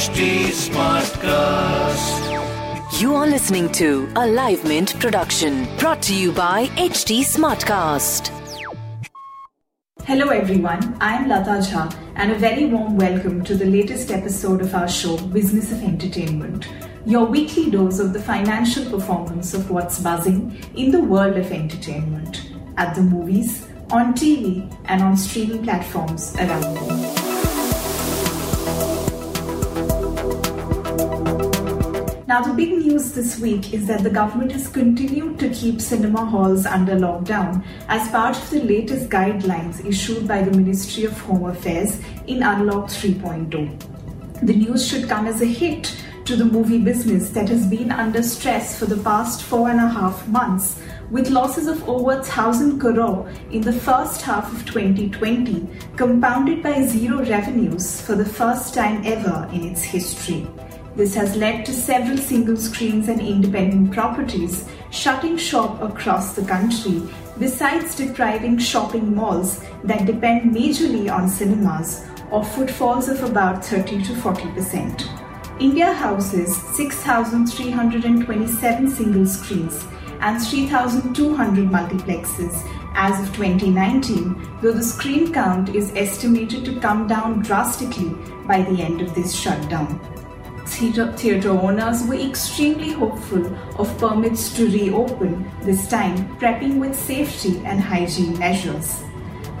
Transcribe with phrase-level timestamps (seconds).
[0.00, 2.20] HT Smartcast.
[3.02, 8.30] You are listening to a Live Mint production brought to you by HT Smartcast.
[10.04, 14.62] Hello everyone, I am Lata Jha and a very warm welcome to the latest episode
[14.62, 16.66] of our show Business of Entertainment,
[17.04, 22.52] your weekly dose of the financial performance of what's buzzing in the world of entertainment,
[22.78, 27.09] at the movies, on TV and on streaming platforms around the world.
[32.30, 36.24] Now, the big news this week is that the government has continued to keep cinema
[36.24, 41.46] halls under lockdown as part of the latest guidelines issued by the Ministry of Home
[41.46, 44.46] Affairs in Unlock 3.0.
[44.46, 48.22] The news should come as a hit to the movie business that has been under
[48.22, 53.28] stress for the past four and a half months, with losses of over 1000 crore
[53.50, 59.48] in the first half of 2020, compounded by zero revenues for the first time ever
[59.52, 60.46] in its history.
[60.96, 67.00] This has led to several single screens and independent properties shutting shop across the country,
[67.38, 74.14] besides depriving shopping malls that depend majorly on cinemas of footfalls of about 30 to
[74.14, 75.06] 40%.
[75.60, 79.86] India houses 6,327 single screens
[80.20, 87.42] and 3,200 multiplexes as of 2019, though the screen count is estimated to come down
[87.42, 88.12] drastically
[88.46, 90.00] by the end of this shutdown
[91.50, 93.46] owners were extremely hopeful
[93.78, 99.02] of permits to reopen, this time prepping with safety and hygiene measures.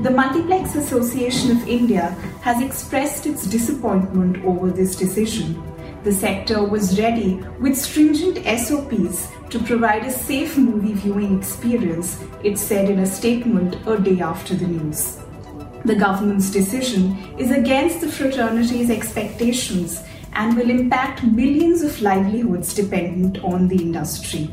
[0.00, 2.10] The Multiplex Association of India
[2.42, 5.62] has expressed its disappointment over this decision.
[6.02, 12.58] The sector was ready with stringent SOPs to provide a safe movie viewing experience, it
[12.58, 15.18] said in a statement a day after the news.
[15.84, 20.02] The government's decision is against the fraternity's expectations
[20.34, 24.50] and will impact millions of livelihoods dependent on the industry.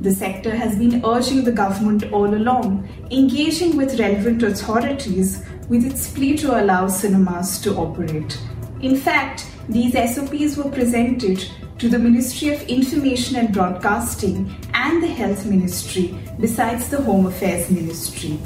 [0.00, 6.10] The sector has been urging the government all along, engaging with relevant authorities with its
[6.10, 8.40] plea to allow cinemas to operate.
[8.80, 11.44] In fact, these SOPs were presented
[11.78, 17.70] to the Ministry of Information and Broadcasting and the Health Ministry, besides the Home Affairs
[17.70, 18.38] Ministry.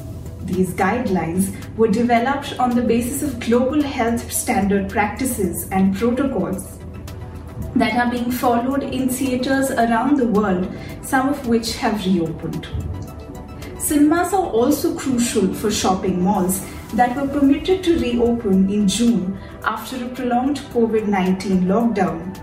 [0.45, 6.79] These guidelines were developed on the basis of global health standard practices and protocols
[7.77, 10.69] that are being followed in theatres around the world,
[11.03, 12.67] some of which have reopened.
[13.79, 16.65] Cinemas are also crucial for shopping malls
[16.95, 22.39] that were permitted to reopen in June after a prolonged COVID 19 lockdown,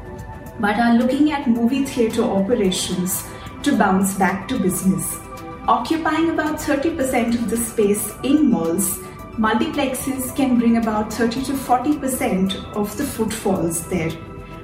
[0.59, 3.23] but are looking at movie theatre operations
[3.63, 5.28] to bounce back to business.
[5.69, 8.97] Occupying about 30% of the space in malls,
[9.37, 14.11] multiplexes can bring about 30 to 40% of the footfalls there,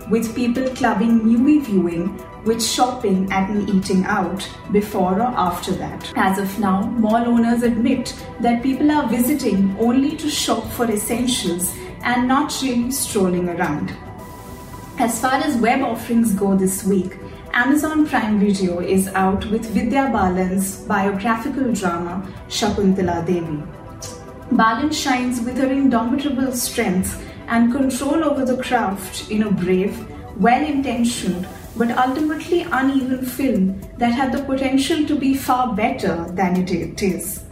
[0.10, 6.12] with people clubbing movie viewing with shopping and eating out before or after that.
[6.16, 11.72] As of now, mall owners admit that people are visiting only to shop for essentials
[12.02, 13.96] and not really strolling around.
[14.98, 17.20] As far as web offerings go this week,
[17.58, 23.64] Amazon Prime Video is out with Vidya Balan's biographical drama Shakuntala Devi.
[24.52, 29.98] Balan shines with her indomitable strength and control over the craft in a brave,
[30.38, 36.58] well intentioned, but ultimately uneven film that had the potential to be far better than
[36.58, 37.46] it is.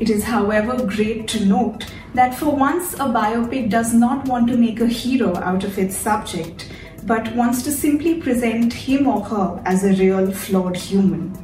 [0.00, 1.84] It is, however, great to note
[2.14, 5.94] that for once a biopic does not want to make a hero out of its
[5.94, 6.69] subject
[7.06, 11.36] but wants to simply present him or her as a real flawed human.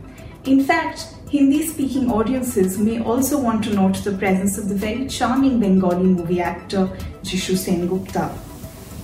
[0.45, 5.09] In fact, Hindi speaking audiences may also want to note the presence of the very
[5.09, 6.87] charming Bengali movie actor
[7.25, 8.31] Jishu Sengupta.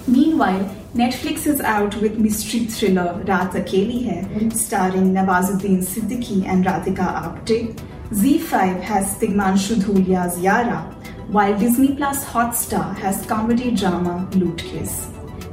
[0.06, 0.64] Meanwhile,
[0.94, 7.74] Netflix is out with mystery thriller Raat Akeli Hai, starring Nawazuddin Siddiqui and Radhika Apte.
[8.10, 10.92] ZEE5 has Tigmanshu Dhulia's Yaara,
[11.28, 14.62] while Disney Plus Hotstar has comedy drama Loot.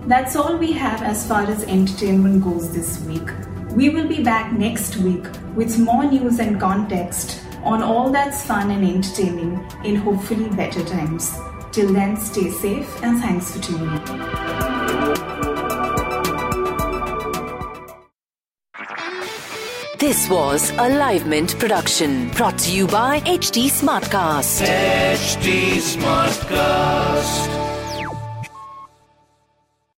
[0.10, 3.30] That's all we have as far as entertainment goes this week.
[3.76, 5.24] We will be back next week
[5.54, 11.38] with more news and context on all that's fun and entertaining in hopefully better times.
[11.72, 14.02] Till then, stay safe and thanks for tuning in.
[20.00, 24.66] This was a Live Mint production brought to you by HT Smartcast.
[24.66, 27.69] HT Smartcast.